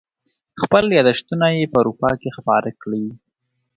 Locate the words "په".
1.71-1.77